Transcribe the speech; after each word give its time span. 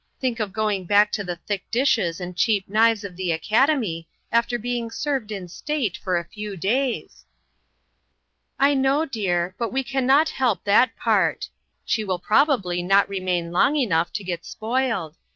Think 0.19 0.39
of 0.39 0.51
going 0.51 0.85
back 0.85 1.11
to 1.11 1.23
the 1.23 1.35
thick 1.35 1.69
dishes 1.69 2.19
and 2.19 2.35
cheap 2.35 2.67
knives 2.67 3.03
of 3.03 3.15
the 3.15 3.31
academy 3.31 4.07
after 4.31 4.57
being 4.57 4.89
served 4.89 5.31
in 5.31 5.47
state 5.47 5.95
for 5.95 6.17
a 6.17 6.25
few 6.25 6.57
days!"" 6.57 7.25
I 8.67 8.73
know, 8.73 9.05
dear; 9.05 9.53
but 9.59 9.71
we 9.71 9.83
can 9.83 10.07
not 10.07 10.29
help 10.29 10.63
that 10.63 10.71
AN 10.71 10.81
OPEN 10.81 10.89
DOOR. 10.95 11.03
part. 11.03 11.49
She 11.85 12.03
will 12.03 12.17
probably 12.17 12.81
not 12.81 13.07
remain 13.09 13.51
long 13.51 13.75
enough 13.75 14.11
to 14.13 14.23
get 14.23 14.43
spoiled. 14.43 15.17